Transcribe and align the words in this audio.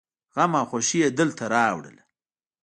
غم 0.33 0.51
او 0.59 0.65
خوښي 0.69 0.97
يې 1.03 1.09
دلته 1.19 1.43
راوړله. 1.55 2.03